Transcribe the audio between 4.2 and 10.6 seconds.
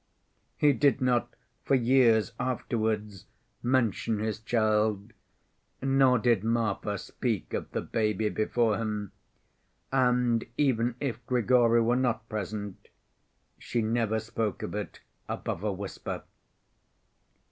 child, nor did Marfa speak of the baby before him, and,